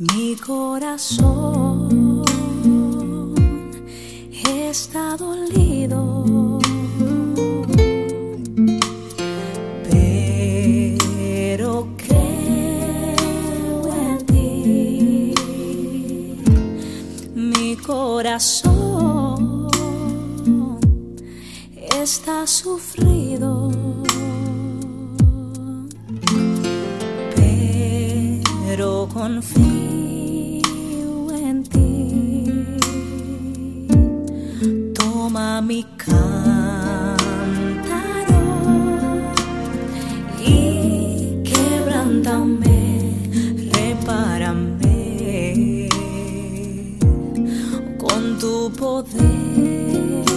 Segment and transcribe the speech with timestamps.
[0.00, 2.24] Mi corazón
[4.42, 6.58] está dolido,
[9.90, 12.22] pero creo
[13.92, 15.34] en ti.
[17.34, 19.68] Mi corazón
[22.00, 23.89] está sufrido.
[29.12, 30.62] Confío
[31.32, 32.46] en ti.
[34.94, 37.18] Toma mi cántaro
[40.44, 43.12] y quebrántame,
[43.74, 45.88] repárame
[47.98, 50.29] con tu poder.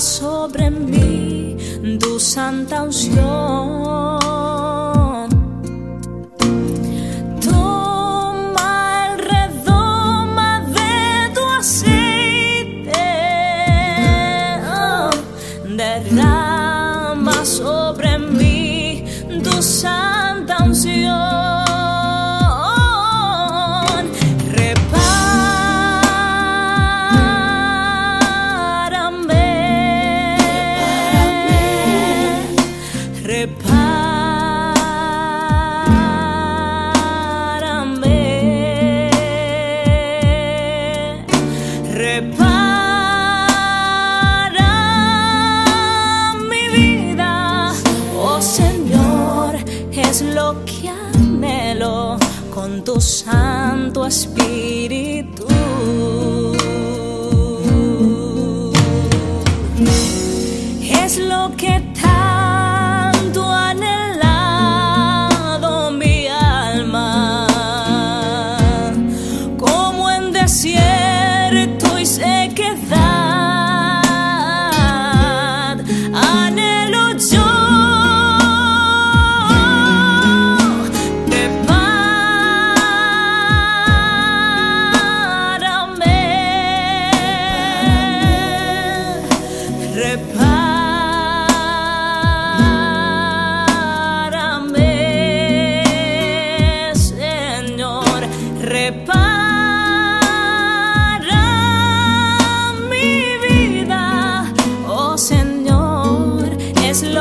[0.00, 1.56] Sobre mí
[1.98, 4.27] tu santa unción.
[33.38, 33.54] Repara
[46.50, 47.72] mi vida,
[48.16, 49.56] oh Señor,
[49.92, 52.18] es lo que anhelo
[52.52, 55.46] con tu Santo Espíritu.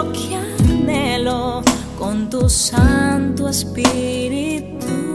[0.00, 1.62] Es lo que anhelo
[1.98, 5.09] con tu Santo Espíritu.